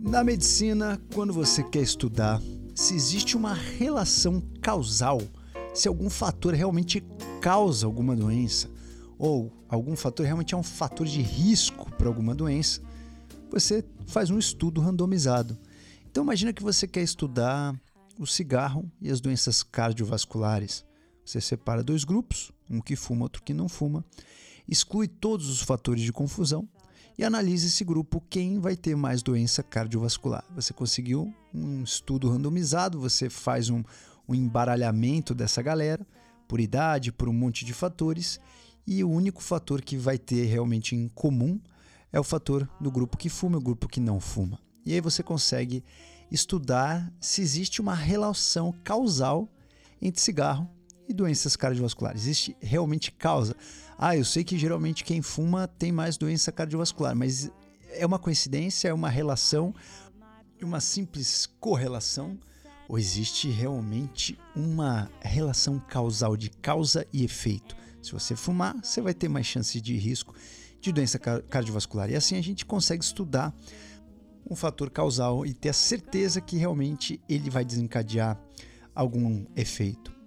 Na 0.00 0.22
medicina, 0.22 1.00
quando 1.12 1.32
você 1.32 1.60
quer 1.60 1.82
estudar 1.82 2.40
se 2.72 2.94
existe 2.94 3.36
uma 3.36 3.52
relação 3.52 4.40
causal, 4.62 5.20
se 5.74 5.88
algum 5.88 6.08
fator 6.08 6.54
realmente 6.54 7.04
causa 7.40 7.84
alguma 7.84 8.14
doença, 8.14 8.70
ou 9.18 9.52
algum 9.68 9.96
fator 9.96 10.24
realmente 10.24 10.54
é 10.54 10.56
um 10.56 10.62
fator 10.62 11.04
de 11.04 11.20
risco 11.20 11.90
para 11.96 12.06
alguma 12.06 12.32
doença, 12.32 12.80
você 13.50 13.84
faz 14.06 14.30
um 14.30 14.38
estudo 14.38 14.80
randomizado. 14.80 15.58
Então 16.08 16.22
imagina 16.22 16.52
que 16.52 16.62
você 16.62 16.86
quer 16.86 17.02
estudar 17.02 17.74
o 18.16 18.26
cigarro 18.26 18.88
e 19.02 19.10
as 19.10 19.20
doenças 19.20 19.64
cardiovasculares. 19.64 20.84
Você 21.24 21.40
separa 21.40 21.82
dois 21.82 22.04
grupos, 22.04 22.52
um 22.70 22.80
que 22.80 22.94
fuma, 22.94 23.24
outro 23.24 23.42
que 23.42 23.52
não 23.52 23.68
fuma, 23.68 24.04
exclui 24.68 25.08
todos 25.08 25.48
os 25.48 25.60
fatores 25.60 26.02
de 26.04 26.12
confusão 26.12 26.68
e 27.18 27.24
analise 27.24 27.66
esse 27.66 27.84
grupo 27.84 28.22
quem 28.30 28.60
vai 28.60 28.76
ter 28.76 28.96
mais 28.96 29.22
doença 29.22 29.60
cardiovascular. 29.60 30.44
Você 30.54 30.72
conseguiu 30.72 31.34
um 31.52 31.82
estudo 31.82 32.30
randomizado, 32.30 33.00
você 33.00 33.28
faz 33.28 33.68
um, 33.68 33.82
um 34.28 34.34
embaralhamento 34.36 35.34
dessa 35.34 35.60
galera 35.60 36.06
por 36.46 36.60
idade, 36.60 37.10
por 37.10 37.28
um 37.28 37.32
monte 37.32 37.64
de 37.64 37.74
fatores, 37.74 38.38
e 38.86 39.02
o 39.02 39.10
único 39.10 39.42
fator 39.42 39.82
que 39.82 39.96
vai 39.96 40.16
ter 40.16 40.46
realmente 40.46 40.94
em 40.94 41.08
comum 41.08 41.60
é 42.12 42.20
o 42.20 42.24
fator 42.24 42.66
do 42.80 42.90
grupo 42.90 43.18
que 43.18 43.28
fuma 43.28 43.56
e 43.56 43.58
o 43.58 43.62
grupo 43.62 43.88
que 43.88 44.00
não 44.00 44.20
fuma. 44.20 44.58
E 44.86 44.94
aí 44.94 45.00
você 45.00 45.22
consegue 45.22 45.84
estudar 46.30 47.12
se 47.20 47.42
existe 47.42 47.80
uma 47.80 47.94
relação 47.94 48.72
causal 48.84 49.52
entre 50.00 50.22
cigarro 50.22 50.70
e 51.08 51.12
doenças 51.12 51.56
cardiovasculares. 51.56 52.22
Existe 52.22 52.56
realmente 52.60 53.10
causa. 53.10 53.56
Ah, 53.96 54.16
eu 54.16 54.24
sei 54.24 54.44
que 54.44 54.58
geralmente 54.58 55.02
quem 55.02 55.22
fuma 55.22 55.66
tem 55.66 55.90
mais 55.90 56.16
doença 56.16 56.52
cardiovascular, 56.52 57.16
mas 57.16 57.50
é 57.92 58.04
uma 58.06 58.18
coincidência, 58.18 58.88
é 58.88 58.94
uma 58.94 59.08
relação, 59.08 59.74
uma 60.62 60.80
simples 60.80 61.48
correlação? 61.58 62.38
Ou 62.88 62.98
existe 62.98 63.50
realmente 63.50 64.38
uma 64.56 65.10
relação 65.20 65.78
causal 65.78 66.36
de 66.36 66.48
causa 66.48 67.06
e 67.12 67.24
efeito? 67.24 67.76
Se 68.02 68.12
você 68.12 68.34
fumar, 68.36 68.74
você 68.82 69.00
vai 69.00 69.12
ter 69.12 69.28
mais 69.28 69.46
chance 69.46 69.80
de 69.80 69.96
risco 69.96 70.34
de 70.80 70.92
doença 70.92 71.18
cardiovascular. 71.18 72.10
E 72.10 72.16
assim 72.16 72.36
a 72.36 72.42
gente 72.42 72.64
consegue 72.64 73.04
estudar 73.04 73.54
um 74.48 74.56
fator 74.56 74.88
causal 74.90 75.44
e 75.44 75.52
ter 75.52 75.68
a 75.68 75.74
certeza 75.74 76.40
que 76.40 76.56
realmente 76.56 77.20
ele 77.28 77.50
vai 77.50 77.64
desencadear 77.64 78.40
algum 78.94 79.44
efeito. 79.54 80.17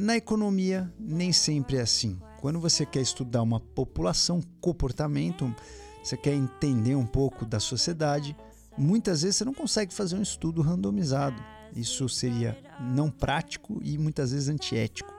Na 0.00 0.16
economia, 0.16 0.88
nem 0.96 1.32
sempre 1.32 1.76
é 1.76 1.80
assim. 1.80 2.20
Quando 2.40 2.60
você 2.60 2.86
quer 2.86 3.00
estudar 3.00 3.42
uma 3.42 3.58
população, 3.58 4.40
comportamento, 4.60 5.52
você 6.00 6.16
quer 6.16 6.34
entender 6.34 6.94
um 6.94 7.04
pouco 7.04 7.44
da 7.44 7.58
sociedade, 7.58 8.36
muitas 8.76 9.22
vezes 9.22 9.38
você 9.38 9.44
não 9.44 9.52
consegue 9.52 9.92
fazer 9.92 10.14
um 10.14 10.22
estudo 10.22 10.62
randomizado. 10.62 11.42
Isso 11.74 12.08
seria 12.08 12.56
não 12.80 13.10
prático 13.10 13.80
e 13.82 13.98
muitas 13.98 14.30
vezes 14.30 14.48
antiético. 14.48 15.12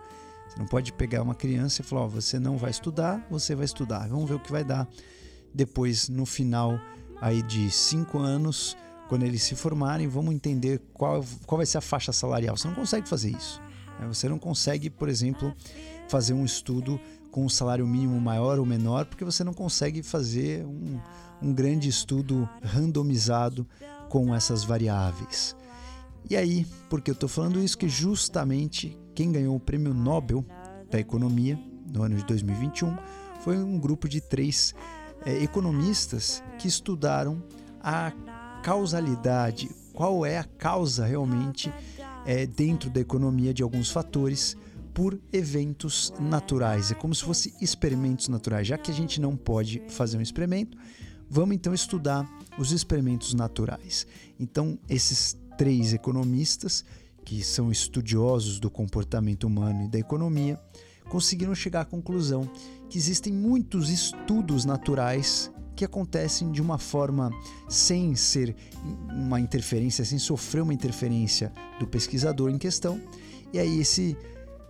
Você 0.47 0.57
não 0.57 0.65
pode 0.65 0.93
pegar 0.93 1.23
uma 1.23 1.35
criança 1.35 1.81
e 1.81 1.83
falar: 1.83 2.05
oh, 2.05 2.09
você 2.09 2.39
não 2.39 2.55
vai 2.55 2.71
estudar, 2.71 3.27
você 3.29 3.53
vai 3.53 3.65
estudar. 3.65 4.07
Vamos 4.07 4.29
ver 4.29 4.35
o 4.35 4.39
que 4.39 4.49
vai 4.49 4.63
dar 4.63 4.87
depois, 5.53 6.07
no 6.07 6.25
final 6.25 6.79
aí 7.19 7.41
de 7.41 7.69
cinco 7.69 8.17
anos, 8.17 8.77
quando 9.09 9.23
eles 9.23 9.43
se 9.43 9.55
formarem, 9.55 10.07
vamos 10.07 10.33
entender 10.33 10.81
qual, 10.93 11.21
qual 11.45 11.57
vai 11.57 11.65
ser 11.65 11.79
a 11.79 11.81
faixa 11.81 12.13
salarial. 12.13 12.55
Você 12.55 12.69
não 12.69 12.75
consegue 12.75 13.09
fazer 13.09 13.31
isso. 13.31 13.61
Né? 13.99 14.07
Você 14.07 14.29
não 14.29 14.39
consegue, 14.39 14.89
por 14.89 15.09
exemplo, 15.09 15.53
fazer 16.07 16.33
um 16.33 16.45
estudo 16.45 16.99
com 17.31 17.45
um 17.45 17.49
salário 17.49 17.85
mínimo 17.85 18.19
maior 18.19 18.59
ou 18.59 18.65
menor, 18.65 19.05
porque 19.05 19.23
você 19.23 19.43
não 19.43 19.53
consegue 19.53 20.01
fazer 20.01 20.65
um, 20.65 20.99
um 21.41 21.53
grande 21.53 21.87
estudo 21.87 22.49
randomizado 22.63 23.67
com 24.09 24.33
essas 24.33 24.63
variáveis. 24.63 25.55
E 26.29 26.35
aí, 26.35 26.65
por 26.89 27.01
que 27.01 27.11
eu 27.11 27.13
estou 27.13 27.29
falando 27.29 27.61
isso? 27.61 27.77
Que 27.77 27.87
justamente 27.87 28.97
quem 29.13 29.31
ganhou 29.31 29.55
o 29.55 29.59
prêmio 29.59 29.93
Nobel 29.93 30.45
da 30.89 30.99
Economia 30.99 31.59
no 31.91 32.03
ano 32.03 32.15
de 32.15 32.25
2021 32.25 32.95
foi 33.41 33.57
um 33.57 33.79
grupo 33.79 34.07
de 34.09 34.19
três 34.19 34.73
é, 35.25 35.43
economistas 35.43 36.43
que 36.57 36.67
estudaram 36.67 37.41
a 37.81 38.11
causalidade, 38.63 39.69
qual 39.93 40.25
é 40.25 40.37
a 40.37 40.43
causa 40.43 41.05
realmente 41.05 41.71
é, 42.25 42.45
dentro 42.45 42.89
da 42.89 42.99
economia 42.99 43.53
de 43.53 43.63
alguns 43.63 43.91
fatores 43.91 44.55
por 44.93 45.19
eventos 45.31 46.13
naturais. 46.19 46.91
É 46.91 46.95
como 46.95 47.13
se 47.15 47.23
fossem 47.23 47.53
experimentos 47.61 48.27
naturais. 48.27 48.67
Já 48.67 48.77
que 48.77 48.91
a 48.91 48.93
gente 48.93 49.21
não 49.21 49.35
pode 49.35 49.81
fazer 49.87 50.17
um 50.17 50.21
experimento, 50.21 50.77
vamos 51.29 51.55
então 51.55 51.73
estudar 51.73 52.29
os 52.57 52.71
experimentos 52.71 53.33
naturais. 53.33 54.05
Então, 54.39 54.77
esses 54.89 55.37
três 55.57 55.93
economistas, 55.93 56.83
que 57.23 57.43
são 57.43 57.71
estudiosos 57.71 58.59
do 58.59 58.69
comportamento 58.69 59.45
humano 59.45 59.85
e 59.85 59.87
da 59.87 59.99
economia, 59.99 60.59
conseguiram 61.09 61.53
chegar 61.55 61.81
à 61.81 61.85
conclusão 61.85 62.49
que 62.89 62.97
existem 62.97 63.31
muitos 63.31 63.89
estudos 63.89 64.65
naturais 64.65 65.51
que 65.79 65.85
acontecem 65.85 66.51
de 66.51 66.61
uma 66.61 66.77
forma 66.77 67.31
sem 67.69 68.13
ser 68.13 68.53
uma 69.15 69.39
interferência, 69.39 70.03
sem 70.03 70.19
sofrer 70.19 70.61
uma 70.61 70.73
interferência 70.73 71.53
do 71.79 71.87
pesquisador 71.87 72.49
em 72.49 72.57
questão. 72.57 73.01
E 73.53 73.59
aí 73.59 73.79
esse 73.79 74.17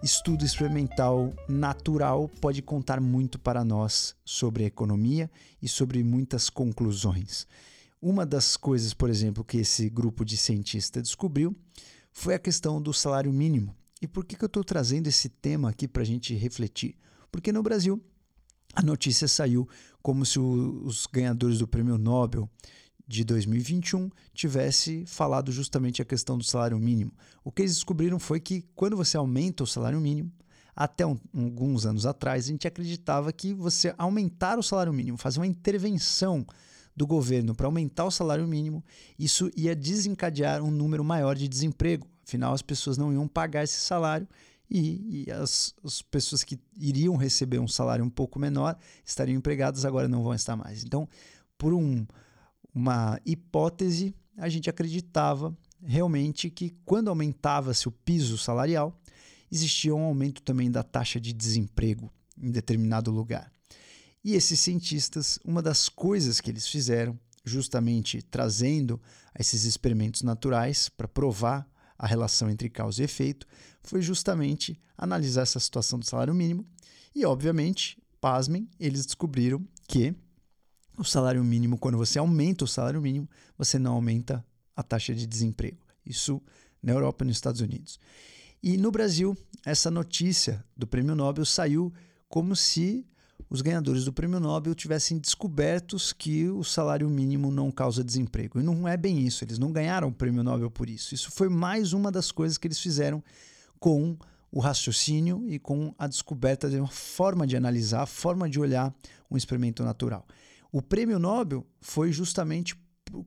estudo 0.04 0.46
experimental 0.46 1.34
natural 1.48 2.30
pode 2.40 2.62
contar 2.62 3.02
muito 3.02 3.40
para 3.40 3.66
nós 3.66 4.16
sobre 4.24 4.66
a 4.66 4.68
economia 4.68 5.32
e 5.60 5.68
sobre 5.68 6.04
muitas 6.04 6.48
conclusões. 6.48 7.48
Uma 8.00 8.24
das 8.24 8.56
coisas, 8.56 8.94
por 8.94 9.10
exemplo, 9.10 9.44
que 9.44 9.58
esse 9.58 9.90
grupo 9.90 10.24
de 10.24 10.38
cientistas 10.38 11.02
descobriu 11.02 11.56
foi 12.12 12.36
a 12.36 12.40
questão 12.40 12.80
do 12.80 12.94
salário 12.94 13.34
mínimo. 13.34 13.76
E 14.00 14.08
por 14.08 14.24
que, 14.24 14.36
que 14.36 14.44
eu 14.44 14.46
estou 14.46 14.64
trazendo 14.64 15.08
esse 15.08 15.28
tema 15.28 15.72
aqui 15.72 15.88
para 15.88 16.04
a 16.04 16.06
gente 16.06 16.36
refletir? 16.36 16.96
Porque 17.32 17.52
no 17.52 17.64
Brasil 17.64 18.00
a 18.76 18.82
notícia 18.82 19.28
saiu 19.28 19.68
como 20.02 20.26
se 20.26 20.40
os 20.40 21.08
ganhadores 21.08 21.60
do 21.60 21.68
Prêmio 21.68 21.98
Nobel 21.98 22.50
de 23.08 23.24
2021 23.24 24.10
tivesse 24.34 25.04
falado 25.08 25.52
justamente 25.52 26.02
a 26.02 26.06
questão 26.06 26.38
do 26.38 26.44
salário 26.44 26.78
mínimo. 26.78 27.12
O 27.44 27.52
que 27.52 27.64
eles 27.64 27.74
descobriram 27.74 28.20
foi 28.20 28.40
que 28.40 28.66
quando 28.76 28.96
você 28.96 29.18
aumenta 29.18 29.64
o 29.64 29.68
salário 29.68 30.00
mínimo, 30.00 30.32
até 30.76 31.06
um, 31.06 31.18
alguns 31.36 31.86
anos 31.86 32.06
atrás, 32.06 32.46
a 32.46 32.48
gente 32.50 32.68
acreditava 32.68 33.34
que 33.34 33.54
você 33.54 33.94
aumentar 33.98 34.58
o 34.60 34.64
salário 34.64 34.94
mínimo, 34.94 35.18
fazer 35.18 35.40
uma 35.40 35.48
intervenção 35.48 36.46
do 36.96 37.08
governo 37.08 37.56
para 37.56 37.66
aumentar 37.66 38.06
o 38.06 38.12
salário 38.12 38.48
mínimo, 38.48 38.84
isso 39.18 39.50
ia 39.56 39.76
desencadear 39.76 40.62
um 40.62 40.70
número 40.70 41.04
maior 41.04 41.36
de 41.36 41.48
desemprego. 41.48 42.08
Afinal, 42.26 42.54
as 42.54 42.62
pessoas 42.62 42.98
não 42.98 43.12
iam 43.12 43.28
pagar 43.28 43.64
esse 43.64 43.80
salário 43.80 44.28
e, 44.70 45.26
e 45.26 45.32
as, 45.32 45.74
as, 45.84 46.02
pessoas 46.02 46.44
que 46.44 46.60
iriam 46.78 47.16
receber 47.16 47.60
um 47.60 47.68
salário 47.68 48.06
um 48.06 48.10
pouco 48.10 48.38
menor 48.38 48.78
estariam 49.04 49.38
empregadas, 49.38 49.84
agora 49.84 50.08
não 50.08 50.24
vão 50.24 50.34
estar 50.34 50.56
mais. 50.56 50.84
Então, 50.84 51.08
por 51.58 51.74
um, 51.74 52.06
uma 52.74 53.20
hipótese, 53.26 54.14
a 54.38 54.48
gente 54.48 54.70
acreditava 54.70 55.56
realmente 55.84 56.50
que 56.50 56.76
quando 56.86 57.10
aumentava-se 57.10 57.88
o 57.88 57.92
piso 57.92 58.38
salarial, 58.38 58.98
existia 59.52 59.96
um 59.96 60.04
aumento 60.04 60.42
também 60.42 60.70
da 60.70 60.84
taxa 60.84 61.20
de 61.20 61.34
desemprego 61.34 62.12
em 62.38 62.52
determinado 62.52 63.12
lugar. 63.12 63.52
E 64.24 64.36
esses 64.36 64.60
cientistas, 64.60 65.40
uma 65.44 65.62
das 65.62 65.90
coisas 65.90 66.40
que 66.42 66.50
eles 66.52 66.68
fizeram, 66.68 67.18
justamente 67.44 68.22
trazendo 68.22 69.02
esses 69.38 69.64
experimentos 69.64 70.22
naturais 70.22 70.90
para 70.90 71.08
provar 71.08 71.68
a 72.00 72.08
relação 72.08 72.50
entre 72.50 72.70
causa 72.70 73.02
e 73.02 73.06
efeito, 73.06 73.46
foi 73.84 74.02
justamente 74.02 74.80
analisar 74.98 75.42
essa 75.42 75.60
situação 75.60 76.00
do 76.00 76.06
salário 76.06 76.34
mínimo 76.34 76.66
e, 77.14 77.26
obviamente, 77.26 78.02
pasmem, 78.22 78.70
eles 78.80 79.06
descobriram 79.06 79.68
que 79.88 80.16
o 80.98 81.04
salário 81.04 81.44
mínimo, 81.44 81.78
quando 81.78 81.98
você 81.98 82.18
aumenta 82.18 82.64
o 82.64 82.68
salário 82.68 83.02
mínimo, 83.02 83.30
você 83.58 83.78
não 83.78 83.94
aumenta 83.94 84.46
a 84.76 84.82
taxa 84.82 85.14
de 85.14 85.28
desemprego. 85.28 85.78
Isso 86.06 86.42
na 86.82 86.94
Europa 86.94 87.24
e 87.24 87.28
nos 87.28 87.38
Estados 87.38 87.62
Unidos. 87.62 88.00
E 88.64 88.78
no 88.78 88.92
Brasil, 88.92 89.38
essa 89.66 89.92
notícia 89.92 90.64
do 90.76 90.88
prêmio 90.88 91.16
Nobel 91.16 91.46
saiu 91.46 91.94
como 92.28 92.56
se 92.56 93.06
os 93.50 93.62
ganhadores 93.62 94.06
do 94.06 94.14
prêmio 94.14 94.40
Nobel 94.40 94.76
tivessem 94.76 95.18
descobertos 95.18 96.14
que 96.14 96.48
o 96.48 96.64
salário 96.64 97.10
mínimo 97.10 97.50
não 97.50 97.72
causa 97.72 98.04
desemprego. 98.04 98.60
E 98.60 98.64
não 98.64 98.88
é 98.88 98.96
bem 98.96 99.26
isso, 99.26 99.44
eles 99.44 99.58
não 99.58 99.72
ganharam 99.72 100.10
o 100.10 100.14
prêmio 100.14 100.44
Nobel 100.44 100.70
por 100.70 100.88
isso. 100.88 101.16
Isso 101.16 101.32
foi 101.32 101.50
mais 101.50 101.92
uma 101.92 102.12
das 102.12 102.32
coisas 102.32 102.58
que 102.58 102.68
eles 102.68 102.80
fizeram 102.80 103.24
com 103.80 104.16
o 104.52 104.60
raciocínio 104.60 105.44
e 105.48 105.58
com 105.58 105.94
a 105.98 106.08
descoberta 106.08 106.70
de 106.70 106.78
uma 106.78 106.88
forma 106.88 107.48
de 107.48 107.58
analisar, 107.58 108.06
forma 108.06 108.48
de 108.48 108.60
olhar 108.60 108.94
um 109.30 109.38
experimento 109.38 109.84
natural. 109.84 110.28
O 110.72 110.82
prêmio 110.82 111.18
Nobel 111.18 111.66
foi 111.82 112.12
justamente 112.12 112.76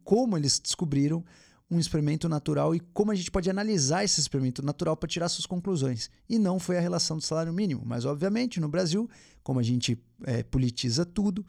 como 0.04 0.36
eles 0.36 0.60
descobriram 0.60 1.24
um 1.72 1.80
experimento 1.80 2.28
natural 2.28 2.74
e 2.74 2.80
como 2.80 3.10
a 3.10 3.14
gente 3.14 3.30
pode 3.30 3.48
analisar 3.48 4.04
esse 4.04 4.20
experimento 4.20 4.62
natural 4.62 4.94
para 4.94 5.08
tirar 5.08 5.26
suas 5.30 5.46
conclusões. 5.46 6.10
E 6.28 6.38
não 6.38 6.58
foi 6.58 6.76
a 6.76 6.80
relação 6.80 7.16
do 7.16 7.22
salário 7.22 7.50
mínimo. 7.50 7.82
Mas, 7.82 8.04
obviamente, 8.04 8.60
no 8.60 8.68
Brasil, 8.68 9.08
como 9.42 9.58
a 9.58 9.62
gente 9.62 9.98
é, 10.24 10.42
politiza 10.42 11.06
tudo, 11.06 11.46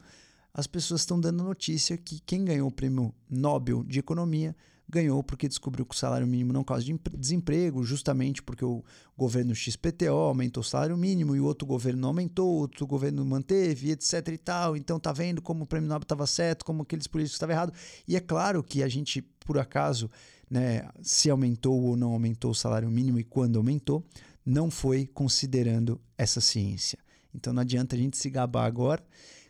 as 0.54 0.66
pessoas 0.66 1.02
estão 1.02 1.20
dando 1.20 1.44
notícia 1.44 1.98
que 1.98 2.20
quem 2.20 2.42
ganhou 2.42 2.68
o 2.68 2.72
prêmio 2.72 3.14
Nobel 3.28 3.84
de 3.84 3.98
Economia 3.98 4.56
ganhou 4.88 5.22
porque 5.22 5.48
descobriu 5.48 5.86
que 5.86 5.94
o 5.94 5.98
salário 5.98 6.26
mínimo 6.26 6.52
não 6.52 6.62
causa 6.62 6.84
desemprego, 7.16 7.82
justamente 7.82 8.42
porque 8.42 8.64
o 8.64 8.84
governo 9.16 9.54
XPTO 9.54 10.12
aumentou 10.12 10.60
o 10.60 10.64
salário 10.64 10.96
mínimo 10.96 11.34
e 11.34 11.40
o 11.40 11.44
outro 11.44 11.66
governo 11.66 12.00
não 12.00 12.08
aumentou, 12.08 12.46
outro 12.46 12.86
governo 12.86 13.24
manteve, 13.24 13.90
etc 13.90 14.28
e 14.28 14.38
tal. 14.38 14.76
Então 14.76 15.00
tá 15.00 15.12
vendo 15.12 15.40
como 15.40 15.64
o 15.64 15.66
prêmio 15.66 15.88
Nobel 15.88 16.04
estava 16.04 16.26
certo, 16.26 16.64
como 16.64 16.82
aqueles 16.82 17.06
políticos 17.06 17.36
estavam 17.36 17.54
errados. 17.54 17.78
E 18.06 18.16
é 18.16 18.20
claro 18.20 18.62
que 18.62 18.82
a 18.82 18.88
gente, 18.88 19.22
por 19.22 19.58
acaso, 19.58 20.10
né, 20.50 20.88
se 21.02 21.30
aumentou 21.30 21.80
ou 21.82 21.96
não 21.96 22.12
aumentou 22.12 22.50
o 22.50 22.54
salário 22.54 22.90
mínimo 22.90 23.18
e 23.18 23.24
quando 23.24 23.56
aumentou, 23.56 24.04
não 24.44 24.70
foi 24.70 25.06
considerando 25.06 26.00
essa 26.18 26.40
ciência. 26.40 26.98
Então 27.34 27.52
não 27.52 27.62
adianta 27.62 27.96
a 27.96 27.98
gente 27.98 28.16
se 28.16 28.30
gabar 28.30 28.66
agora. 28.66 29.02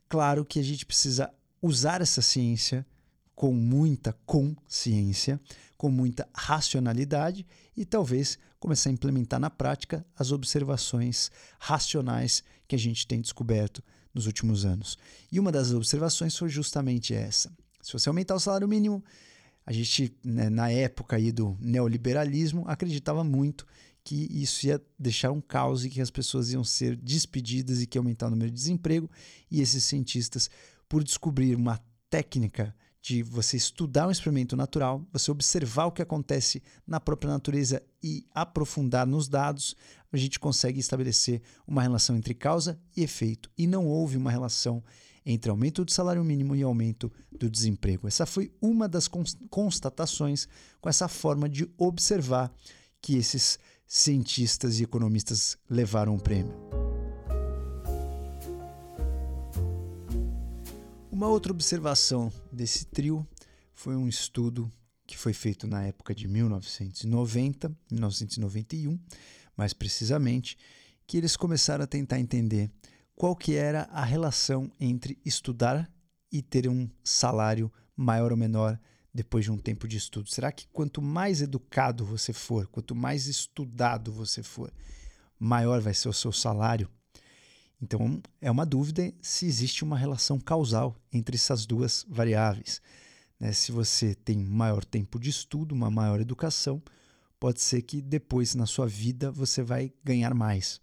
Claro 0.08 0.44
que 0.44 0.58
a 0.58 0.62
gente 0.62 0.86
precisa 0.86 1.30
usar 1.60 2.00
essa 2.00 2.22
ciência 2.22 2.86
com 3.34 3.52
muita 3.52 4.12
consciência, 4.24 5.40
com 5.76 5.90
muita 5.90 6.28
racionalidade 6.34 7.46
e 7.76 7.84
talvez 7.84 8.38
começar 8.58 8.88
a 8.90 8.92
implementar 8.92 9.40
na 9.40 9.50
prática 9.50 10.06
as 10.16 10.32
observações 10.32 11.30
racionais 11.58 12.42
que 12.66 12.74
a 12.74 12.78
gente 12.78 13.06
tem 13.06 13.20
descoberto 13.20 13.82
nos 14.14 14.26
últimos 14.26 14.64
anos. 14.64 14.96
E 15.30 15.40
uma 15.40 15.50
das 15.50 15.72
observações 15.72 16.36
foi 16.36 16.48
justamente 16.48 17.12
essa. 17.12 17.52
Se 17.82 17.92
você 17.92 18.08
aumentar 18.08 18.34
o 18.34 18.40
salário 18.40 18.68
mínimo, 18.68 19.04
a 19.66 19.72
gente, 19.72 20.14
né, 20.24 20.48
na 20.48 20.70
época 20.70 21.16
aí 21.16 21.32
do 21.32 21.56
neoliberalismo, 21.60 22.64
acreditava 22.66 23.24
muito 23.24 23.66
que 24.02 24.28
isso 24.30 24.66
ia 24.66 24.80
deixar 24.98 25.32
um 25.32 25.40
caos 25.40 25.84
e 25.84 25.90
que 25.90 26.00
as 26.00 26.10
pessoas 26.10 26.52
iam 26.52 26.62
ser 26.62 26.94
despedidas 26.96 27.80
e 27.80 27.86
que 27.86 27.96
ia 27.96 28.00
aumentar 28.00 28.26
o 28.26 28.30
número 28.30 28.50
de 28.50 28.56
desemprego. 28.56 29.10
E 29.50 29.62
esses 29.62 29.82
cientistas, 29.84 30.50
por 30.88 31.02
descobrir 31.02 31.56
uma 31.56 31.80
técnica 32.10 32.74
de 33.04 33.22
você 33.22 33.58
estudar 33.58 34.08
um 34.08 34.10
experimento 34.10 34.56
natural, 34.56 35.06
você 35.12 35.30
observar 35.30 35.84
o 35.84 35.92
que 35.92 36.00
acontece 36.00 36.62
na 36.86 36.98
própria 36.98 37.30
natureza 37.30 37.82
e 38.02 38.26
aprofundar 38.34 39.06
nos 39.06 39.28
dados, 39.28 39.76
a 40.10 40.16
gente 40.16 40.40
consegue 40.40 40.80
estabelecer 40.80 41.42
uma 41.66 41.82
relação 41.82 42.16
entre 42.16 42.32
causa 42.32 42.80
e 42.96 43.02
efeito. 43.02 43.50
E 43.58 43.66
não 43.66 43.86
houve 43.86 44.16
uma 44.16 44.30
relação 44.30 44.82
entre 45.26 45.50
aumento 45.50 45.84
do 45.84 45.92
salário 45.92 46.24
mínimo 46.24 46.56
e 46.56 46.62
aumento 46.62 47.12
do 47.30 47.50
desemprego. 47.50 48.08
Essa 48.08 48.24
foi 48.24 48.50
uma 48.58 48.88
das 48.88 49.06
constatações 49.50 50.48
com 50.80 50.88
essa 50.88 51.06
forma 51.06 51.46
de 51.46 51.70
observar 51.76 52.50
que 53.02 53.16
esses 53.16 53.58
cientistas 53.86 54.80
e 54.80 54.84
economistas 54.84 55.58
levaram 55.68 56.14
o 56.14 56.20
prêmio. 56.20 56.54
Uma 61.14 61.28
outra 61.28 61.52
observação 61.52 62.28
desse 62.50 62.86
trio 62.86 63.24
foi 63.72 63.94
um 63.94 64.08
estudo 64.08 64.68
que 65.06 65.16
foi 65.16 65.32
feito 65.32 65.64
na 65.64 65.84
época 65.84 66.12
de 66.12 66.26
1990, 66.26 67.68
1991, 67.88 68.98
mais 69.56 69.72
precisamente, 69.72 70.58
que 71.06 71.16
eles 71.16 71.36
começaram 71.36 71.84
a 71.84 71.86
tentar 71.86 72.18
entender 72.18 72.68
qual 73.14 73.36
que 73.36 73.54
era 73.54 73.82
a 73.92 74.04
relação 74.04 74.68
entre 74.80 75.16
estudar 75.24 75.88
e 76.32 76.42
ter 76.42 76.68
um 76.68 76.90
salário 77.04 77.72
maior 77.96 78.32
ou 78.32 78.36
menor 78.36 78.76
depois 79.14 79.44
de 79.44 79.52
um 79.52 79.56
tempo 79.56 79.86
de 79.86 79.96
estudo. 79.96 80.28
Será 80.28 80.50
que 80.50 80.66
quanto 80.72 81.00
mais 81.00 81.40
educado 81.40 82.04
você 82.04 82.32
for, 82.32 82.66
quanto 82.66 82.92
mais 82.92 83.28
estudado 83.28 84.10
você 84.12 84.42
for, 84.42 84.74
maior 85.38 85.80
vai 85.80 85.94
ser 85.94 86.08
o 86.08 86.12
seu 86.12 86.32
salário? 86.32 86.90
Então, 87.80 88.22
é 88.40 88.50
uma 88.50 88.64
dúvida 88.64 89.12
se 89.20 89.46
existe 89.46 89.84
uma 89.84 89.98
relação 89.98 90.38
causal 90.38 90.96
entre 91.12 91.36
essas 91.36 91.66
duas 91.66 92.06
variáveis. 92.08 92.80
Né? 93.38 93.52
Se 93.52 93.72
você 93.72 94.14
tem 94.14 94.38
maior 94.38 94.84
tempo 94.84 95.18
de 95.18 95.30
estudo, 95.30 95.74
uma 95.74 95.90
maior 95.90 96.20
educação, 96.20 96.82
pode 97.38 97.60
ser 97.60 97.82
que 97.82 98.00
depois 98.00 98.54
na 98.54 98.66
sua 98.66 98.86
vida 98.86 99.30
você 99.30 99.62
vai 99.62 99.92
ganhar 100.02 100.34
mais. 100.34 100.80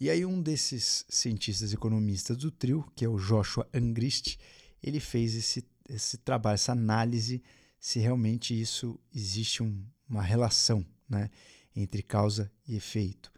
E 0.00 0.08
aí 0.08 0.24
um 0.24 0.40
desses 0.40 1.04
cientistas 1.08 1.72
economistas 1.72 2.36
do 2.36 2.50
trio, 2.50 2.90
que 2.96 3.04
é 3.04 3.08
o 3.08 3.18
Joshua 3.18 3.68
Angrist, 3.72 4.38
ele 4.82 4.98
fez 4.98 5.34
esse, 5.34 5.64
esse 5.88 6.16
trabalho, 6.16 6.54
essa 6.54 6.72
análise, 6.72 7.42
se 7.78 7.98
realmente 7.98 8.58
isso 8.58 8.98
existe 9.14 9.62
um, 9.62 9.84
uma 10.08 10.22
relação 10.22 10.84
né, 11.08 11.30
entre 11.76 12.02
causa 12.02 12.50
e 12.66 12.76
efeito. 12.76 13.29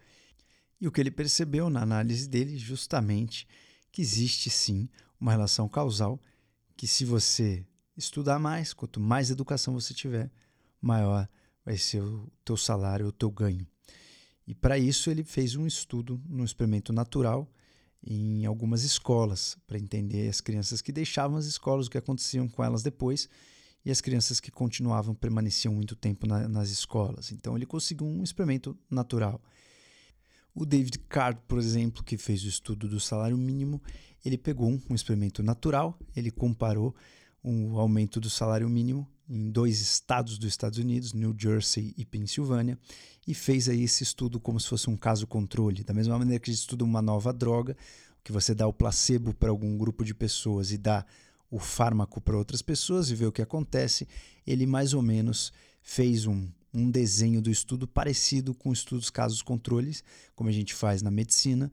E 0.83 0.89
o 0.89 0.91
que 0.91 1.01
ele 1.01 1.13
percebeu 1.13 1.71
na 1.71 1.81
análise 1.81 2.29
dele, 2.29 2.59
justamente, 2.59 3.47
que 3.93 4.03
existe 4.03 4.51
sim 4.51 4.89
uma 5.21 5.31
relação 5.31 5.69
causal, 5.69 6.21
que 6.77 6.89
se 6.89 7.05
você 7.05 7.65
estudar 7.97 8.41
mais, 8.41 8.73
quanto 8.73 8.99
mais 8.99 9.31
educação 9.31 9.75
você 9.75 9.95
tiver, 9.95 10.29
maior 10.81 11.29
vai 11.65 11.77
ser 11.77 12.03
o 12.03 12.29
teu 12.45 12.57
salário, 12.57 13.07
o 13.07 13.13
teu 13.13 13.31
ganho. 13.31 13.65
E 14.45 14.57
para 14.57 14.77
isso 14.77 15.09
ele 15.09 15.23
fez 15.23 15.55
um 15.55 15.69
estudo 15.69 16.21
no 16.29 16.45
experimento 16.45 16.93
natural 16.93 17.49
em 18.05 18.45
algumas 18.45 18.83
escolas, 18.83 19.57
para 19.69 19.79
entender 19.79 20.29
as 20.29 20.41
crianças 20.41 20.83
que 20.83 20.91
deixavam 20.91 21.37
as 21.37 21.47
escolas, 21.47 21.87
o 21.87 21.91
que 21.91 21.99
aconteciam 21.99 22.49
com 22.49 22.65
elas 22.65 22.83
depois, 22.83 23.29
e 23.85 23.91
as 23.93 24.01
crianças 24.01 24.41
que 24.41 24.51
continuavam, 24.51 25.15
permaneciam 25.15 25.73
muito 25.73 25.95
tempo 25.95 26.27
na, 26.27 26.49
nas 26.49 26.71
escolas. 26.71 27.31
Então 27.31 27.55
ele 27.55 27.67
conseguiu 27.67 28.05
um 28.05 28.25
experimento 28.25 28.77
natural. 28.91 29.41
O 30.55 30.67
David 30.67 30.99
Card, 31.09 31.41
por 31.49 31.59
exemplo, 31.59 32.05
que 32.05 32.19
fez 32.19 32.45
o 32.45 32.49
estudo 32.49 32.87
do 32.87 33.01
salário 33.01 33.39
mínimo, 33.39 33.81
ele 34.25 34.37
pegou 34.37 34.69
um 34.69 34.95
experimento 34.95 35.43
natural, 35.43 35.99
ele 36.15 36.31
comparou 36.31 36.95
o 37.43 37.79
aumento 37.79 38.21
do 38.21 38.31
salário 38.31 38.69
mínimo 38.69 39.09
em 39.29 39.51
dois 39.51 39.81
estados 39.81 40.37
dos 40.39 40.49
Estados 40.49 40.79
Unidos, 40.79 41.13
New 41.13 41.35
Jersey 41.37 41.95
e 41.97 42.05
Pensilvânia, 42.05 42.79
e 43.27 43.35
fez 43.35 43.69
aí 43.69 43.83
esse 43.83 44.03
estudo 44.03 44.39
como 44.39 44.61
se 44.61 44.69
fosse 44.69 44.91
um 44.91 44.97
caso 44.97 45.27
controle. 45.27 45.83
Da 45.83 45.95
mesma 45.95 46.19
maneira 46.19 46.39
que 46.39 46.51
a 46.51 46.53
gente 46.53 46.61
estuda 46.61 46.85
uma 46.85 47.01
nova 47.01 47.33
droga, 47.33 47.77
que 48.23 48.31
você 48.31 48.55
dá 48.55 48.67
o 48.67 48.73
placebo 48.73 49.33
para 49.33 49.51
algum 49.51 49.77
grupo 49.77 50.05
de 50.05 50.15
pessoas 50.15 50.71
e 50.71 50.79
dá 50.79 51.05
o 51.51 51.59
fármaco 51.59 52.21
para 52.21 52.37
outras 52.37 52.63
pessoas 52.63 53.11
e 53.11 53.15
vê 53.15 53.27
o 53.27 53.33
que 53.33 53.43
acontece, 53.43 54.07
ele 54.47 54.67
mais 54.67 54.95
ou 54.95 55.03
menos 55.03 55.53
fez 55.83 56.27
um, 56.27 56.49
um 56.75 56.91
desenho 56.91 57.43
do 57.43 57.51
estudo 57.51 57.87
parecido 57.87 58.55
com 58.55 58.73
estudos 58.73 59.11
casos 59.11 59.43
controles, 59.43 60.03
como 60.35 60.49
a 60.49 60.53
gente 60.53 60.75
faz 60.75 61.03
na 61.03 61.11
medicina, 61.11 61.71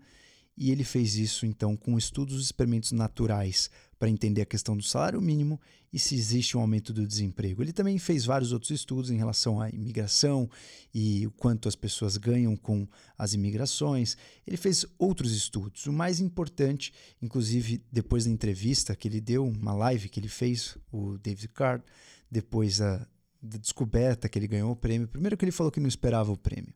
e 0.58 0.72
ele 0.72 0.84
fez 0.84 1.16
isso 1.16 1.46
então 1.46 1.78
com 1.78 1.98
estudos 1.98 2.44
experimentos 2.44 2.92
naturais 2.92 3.70
para 3.98 4.10
entender 4.10 4.42
a 4.42 4.46
questão 4.46 4.76
do 4.76 4.84
salário 4.84 5.22
mínimo 5.22 5.60
e 5.92 5.98
se 5.98 6.16
existe 6.16 6.58
um 6.58 6.62
aumento 6.62 6.94
do 6.94 7.08
desemprego. 7.08 7.62
Ele 7.62 7.72
também 7.72 7.98
fez 7.98 8.26
vários 8.26 8.52
outros 8.52 8.72
estudos 8.72 9.10
em 9.10 9.18
relação 9.18 9.62
à 9.62 9.70
imigração 9.70 10.50
e 10.94 11.26
o 11.26 11.32
quanto 11.32 11.68
as 11.68 11.76
pessoas 11.76 12.18
ganham 12.18 12.56
com 12.58 12.88
as 13.18 13.34
imigrações. 13.34 14.18
Ele 14.46 14.58
fez 14.58 14.86
outros 14.98 15.32
estudos. 15.32 15.86
O 15.86 15.94
mais 15.94 16.20
importante, 16.20 16.94
inclusive 17.22 17.82
depois 17.92 18.26
da 18.26 18.32
entrevista 18.32 18.96
que 18.96 19.08
ele 19.08 19.22
deu, 19.22 19.46
uma 19.48 19.74
live 19.74 20.10
que 20.10 20.20
ele 20.20 20.30
fez, 20.30 20.78
o 20.92 21.18
David 21.18 21.50
Card, 21.50 21.84
depois 22.30 22.78
da, 22.78 23.08
da 23.42 23.58
descoberta 23.58 24.28
que 24.28 24.38
ele 24.38 24.48
ganhou 24.48 24.72
o 24.72 24.76
prêmio. 24.76 25.08
Primeiro 25.08 25.38
que 25.38 25.46
ele 25.46 25.52
falou 25.52 25.72
que 25.72 25.80
não 25.80 25.88
esperava 25.88 26.32
o 26.32 26.38
prêmio. 26.38 26.74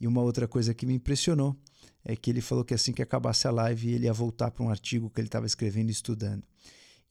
E 0.00 0.06
uma 0.06 0.22
outra 0.22 0.48
coisa 0.48 0.72
que 0.72 0.86
me 0.86 0.94
impressionou 0.94 1.56
é 2.04 2.16
que 2.16 2.30
ele 2.30 2.40
falou 2.40 2.64
que 2.64 2.72
assim 2.72 2.92
que 2.92 3.02
acabasse 3.02 3.46
a 3.46 3.50
live 3.50 3.92
ele 3.92 4.06
ia 4.06 4.12
voltar 4.12 4.50
para 4.50 4.64
um 4.64 4.70
artigo 4.70 5.10
que 5.10 5.20
ele 5.20 5.28
estava 5.28 5.46
escrevendo 5.46 5.90
e 5.90 5.92
estudando. 5.92 6.42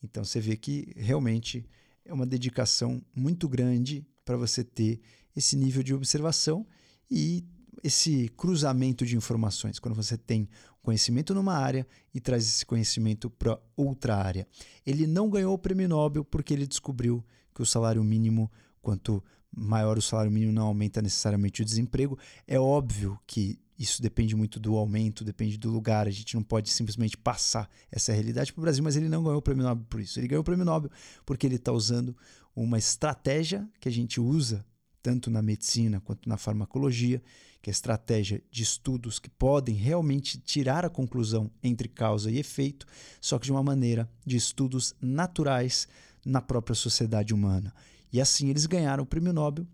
Então 0.04 0.24
você 0.24 0.40
vê 0.40 0.58
que 0.58 0.92
realmente 0.96 1.66
é 2.04 2.14
uma 2.14 2.26
dedicação 2.26 3.02
muito 3.14 3.48
grande 3.48 4.06
para 4.26 4.38
você 4.38 4.64
ter 4.64 5.00
esse 5.36 5.56
nível 5.56 5.84
de 5.84 5.94
observação 5.94 6.66
e 7.10 7.46
esse 7.84 8.30
cruzamento 8.36 9.06
de 9.06 9.16
informações, 9.16 9.80
quando 9.80 9.96
você 9.96 10.18
tem 10.18 10.50
conhecimento 10.82 11.34
numa 11.34 11.54
área 11.54 11.88
e 12.14 12.20
traz 12.20 12.44
esse 12.44 12.66
conhecimento 12.66 13.30
para 13.30 13.60
outra 13.76 14.16
área. 14.16 14.48
Ele 14.86 15.06
não 15.06 15.30
ganhou 15.30 15.54
o 15.54 15.58
prêmio 15.58 15.88
Nobel 15.88 16.26
porque 16.26 16.54
ele 16.54 16.68
descobriu 16.68 17.24
que 17.54 17.62
o 17.62 17.66
salário 17.66 18.04
mínimo 18.04 18.52
quanto 18.90 19.24
maior 19.56 20.00
o 20.00 20.02
salário 20.02 20.32
mínimo 20.32 20.52
não 20.52 20.66
aumenta 20.66 21.00
necessariamente 21.00 21.62
o 21.62 21.66
desemprego. 21.66 22.18
É 22.48 22.60
óbvio 22.60 23.20
que 23.28 23.60
isso 23.78 24.02
depende 24.02 24.36
muito 24.36 24.60
do 24.60 24.76
aumento, 24.76 25.24
depende 25.24 25.60
do 25.60 25.70
lugar. 25.70 26.08
A 26.08 26.12
gente 26.12 26.34
não 26.34 26.42
pode 26.42 26.72
simplesmente 26.72 27.16
passar 27.16 27.70
essa 27.92 28.12
realidade 28.12 28.52
para 28.52 28.60
o 28.60 28.64
Brasil, 28.64 28.84
mas 28.84 28.96
ele 28.96 29.08
não 29.08 29.24
ganhou 29.24 29.38
o 29.38 29.42
prêmio 29.44 29.64
Nobel 29.64 29.86
por 29.88 30.02
isso. 30.02 30.20
Ele 30.20 30.28
ganhou 30.28 30.42
o 30.42 30.44
prêmio 30.44 30.66
Nobel 30.66 30.90
porque 31.24 31.46
ele 31.46 31.58
está 31.58 31.72
usando 31.72 32.18
uma 32.56 32.80
estratégia 32.80 33.70
que 33.80 33.88
a 33.88 33.92
gente 33.92 34.20
usa 34.20 34.66
tanto 35.04 35.30
na 35.30 35.42
medicina 35.42 36.02
quanto 36.02 36.28
na 36.28 36.36
farmacologia, 36.36 37.22
que 37.62 37.70
é 37.70 37.72
a 37.72 37.78
estratégia 37.78 38.42
de 38.50 38.64
estudos 38.64 39.20
que 39.20 39.30
podem 39.30 39.76
realmente 39.76 40.40
tirar 40.40 40.84
a 40.84 40.90
conclusão 40.90 41.52
entre 41.62 41.88
causa 41.88 42.32
e 42.32 42.40
efeito, 42.40 42.88
só 43.22 43.38
que 43.38 43.46
de 43.46 43.52
uma 43.52 43.62
maneira 43.62 44.10
de 44.26 44.36
estudos 44.36 44.96
naturais 45.00 45.88
na 46.26 46.42
própria 46.42 46.76
sociedade 46.76 47.36
humana. 47.36 47.72
E 48.12 48.20
assim 48.20 48.50
eles 48.50 48.66
ganharam 48.66 49.04
o 49.04 49.08
Prêmio 49.08 49.34
Nobel 49.34 49.68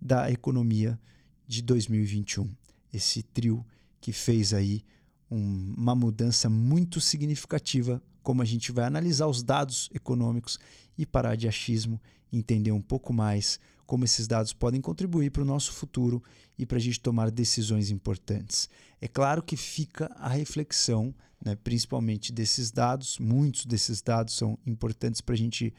da 0.00 0.30
Economia 0.30 0.98
de 1.46 1.62
2021. 1.62 2.48
Esse 2.92 3.22
trio 3.22 3.64
que 4.00 4.12
fez 4.12 4.52
aí 4.52 4.84
um, 5.30 5.74
uma 5.76 5.94
mudança 5.94 6.48
muito 6.48 7.00
significativa 7.00 8.02
como 8.22 8.42
a 8.42 8.44
gente 8.44 8.72
vai 8.72 8.84
analisar 8.84 9.26
os 9.26 9.42
dados 9.42 9.88
econômicos 9.94 10.58
e 10.96 11.06
parar 11.06 11.34
de 11.34 11.48
achismo, 11.48 12.00
entender 12.32 12.72
um 12.72 12.80
pouco 12.80 13.12
mais 13.12 13.58
como 13.86 14.04
esses 14.04 14.26
dados 14.26 14.52
podem 14.52 14.82
contribuir 14.82 15.30
para 15.30 15.42
o 15.42 15.46
nosso 15.46 15.72
futuro 15.72 16.22
e 16.58 16.66
para 16.66 16.76
a 16.76 16.80
gente 16.80 17.00
tomar 17.00 17.30
decisões 17.30 17.90
importantes. 17.90 18.68
É 19.00 19.08
claro 19.08 19.42
que 19.42 19.56
fica 19.56 20.12
a 20.16 20.28
reflexão, 20.28 21.14
né, 21.42 21.56
principalmente 21.56 22.30
desses 22.30 22.70
dados, 22.70 23.18
muitos 23.18 23.64
desses 23.64 24.02
dados 24.02 24.34
são 24.34 24.58
importantes 24.66 25.22
para 25.22 25.34
a 25.34 25.38
gente 25.38 25.72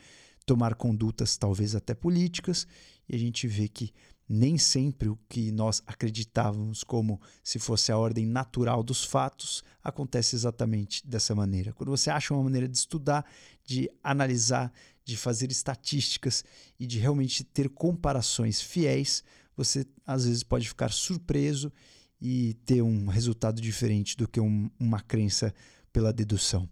tomar 0.50 0.74
condutas, 0.74 1.38
talvez 1.38 1.76
até 1.76 1.94
políticas, 1.94 2.66
e 3.08 3.16
a 3.16 3.20
gente 3.20 3.46
vê 3.46 3.68
que 3.68 3.94
nem 4.28 4.58
sempre 4.58 5.08
o 5.08 5.16
que 5.30 5.52
nós 5.52 5.84
acreditávamos 5.86 6.84
como 6.84 7.22
se 7.44 7.60
fosse 7.60 7.92
a 7.92 7.98
ordem 8.00 8.26
natural 8.26 8.82
dos 8.82 9.04
fatos 9.04 9.64
acontece 9.84 10.36
exatamente 10.36 11.06
dessa 11.06 11.36
maneira. 11.36 11.72
Quando 11.72 11.92
você 11.92 12.10
acha 12.10 12.34
uma 12.34 12.42
maneira 12.42 12.68
de 12.68 12.76
estudar, 12.76 13.24
de 13.64 13.92
analisar, 14.04 14.74
de 15.06 15.16
fazer 15.16 15.52
estatísticas 15.52 16.44
e 16.80 16.88
de 16.88 16.98
realmente 16.98 17.44
ter 17.44 17.70
comparações 17.70 18.60
fiéis, 18.60 19.24
você 19.56 19.86
às 20.04 20.26
vezes 20.26 20.42
pode 20.42 20.68
ficar 20.68 20.92
surpreso 20.92 21.72
e 22.20 22.56
ter 22.66 22.82
um 22.82 23.06
resultado 23.06 23.62
diferente 23.62 24.18
do 24.18 24.28
que 24.28 24.40
um, 24.40 24.68
uma 24.80 25.00
crença 25.00 25.54
pela 25.94 26.12
dedução. 26.12 26.68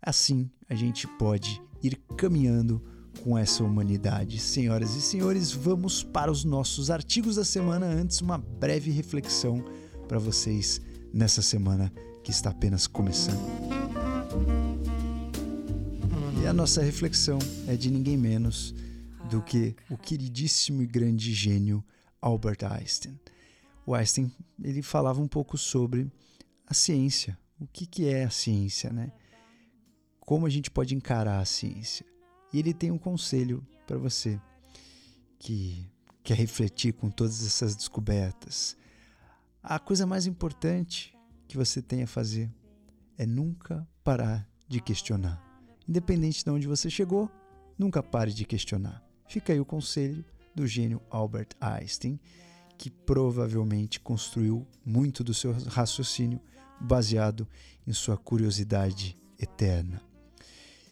Assim, 0.00 0.50
a 0.70 0.74
gente 0.74 1.06
pode 1.18 1.60
ir 1.82 2.00
caminhando 2.16 2.82
com 3.22 3.36
essa 3.36 3.62
humanidade. 3.64 4.38
Senhoras 4.38 4.94
e 4.94 5.02
senhores, 5.02 5.52
vamos 5.52 6.02
para 6.02 6.30
os 6.30 6.44
nossos 6.44 6.90
artigos 6.90 7.36
da 7.36 7.44
semana. 7.44 7.86
Antes, 7.86 8.20
uma 8.20 8.38
breve 8.38 8.90
reflexão 8.90 9.64
para 10.08 10.18
vocês 10.18 10.80
nessa 11.12 11.42
semana 11.42 11.92
que 12.22 12.30
está 12.30 12.50
apenas 12.50 12.86
começando. 12.86 13.40
E 16.42 16.46
a 16.46 16.52
nossa 16.52 16.82
reflexão 16.82 17.38
é 17.66 17.76
de 17.76 17.90
ninguém 17.90 18.16
menos 18.16 18.74
do 19.30 19.42
que 19.42 19.76
o 19.88 19.96
queridíssimo 19.96 20.82
e 20.82 20.86
grande 20.86 21.32
gênio 21.32 21.84
Albert 22.20 22.58
Einstein. 22.64 23.18
O 23.86 23.94
Einstein 23.94 24.30
ele 24.62 24.82
falava 24.82 25.20
um 25.20 25.28
pouco 25.28 25.56
sobre 25.56 26.10
a 26.66 26.74
ciência, 26.74 27.38
o 27.58 27.66
que, 27.66 27.86
que 27.86 28.06
é 28.06 28.24
a 28.24 28.30
ciência, 28.30 28.90
né? 28.90 29.12
Como 30.20 30.46
a 30.46 30.50
gente 30.50 30.70
pode 30.70 30.94
encarar 30.94 31.40
a 31.40 31.44
ciência. 31.44 32.06
E 32.52 32.58
ele 32.58 32.74
tem 32.74 32.90
um 32.90 32.98
conselho 32.98 33.66
para 33.86 33.96
você 33.96 34.40
que 35.38 35.88
quer 36.22 36.34
refletir 36.34 36.92
com 36.92 37.10
todas 37.10 37.44
essas 37.44 37.74
descobertas. 37.74 38.76
A 39.62 39.78
coisa 39.78 40.06
mais 40.06 40.26
importante 40.26 41.16
que 41.48 41.56
você 41.56 41.82
tem 41.82 42.02
a 42.02 42.06
fazer 42.06 42.50
é 43.18 43.26
nunca 43.26 43.86
parar 44.04 44.48
de 44.68 44.80
questionar. 44.80 45.42
Independente 45.88 46.44
de 46.44 46.50
onde 46.50 46.68
você 46.68 46.88
chegou, 46.88 47.28
nunca 47.76 48.02
pare 48.02 48.32
de 48.32 48.44
questionar. 48.44 49.04
Fica 49.26 49.52
aí 49.52 49.60
o 49.60 49.64
conselho 49.64 50.24
do 50.54 50.66
gênio 50.66 51.02
Albert 51.10 51.48
Einstein, 51.60 52.20
que 52.78 52.90
provavelmente 52.90 53.98
construiu 53.98 54.66
muito 54.84 55.24
do 55.24 55.34
seu 55.34 55.52
raciocínio 55.52 56.40
baseado 56.80 57.46
em 57.86 57.92
sua 57.92 58.16
curiosidade 58.16 59.18
eterna. 59.38 60.00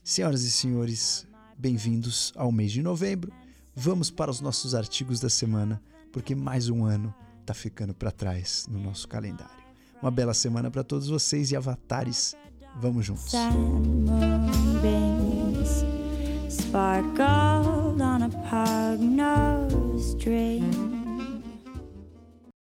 Senhoras 0.03 0.43
e 0.43 0.51
senhores, 0.51 1.28
Bem-vindos 1.61 2.33
ao 2.37 2.53
mês 2.53 2.71
de 2.71 2.81
novembro. 2.81 3.33
Vamos 3.75 4.13
para 4.13 4.31
os 4.31 4.41
nossos 4.41 4.77
artigos 4.77 5.19
da 5.19 5.29
semana, 5.29 5.83
porque 6.13 6.33
mais 6.33 6.69
um 6.69 6.85
ano 6.85 7.13
está 7.41 7.53
ficando 7.53 7.93
para 7.93 8.13
trás 8.13 8.69
no 8.71 8.79
nosso 8.79 9.09
calendário. 9.09 9.65
Uma 10.01 10.13
bela 10.13 10.33
semana 10.33 10.71
para 10.71 10.85
todos 10.85 11.09
vocês 11.09 11.51
e 11.51 11.57
avatares. 11.57 12.37
Vamos 12.81 13.07
juntos. 13.07 13.33
Sparkled 16.49 18.01
on 18.01 18.23
a 18.23 18.29
pug-nosed 18.49 20.17
dream. 20.17 20.88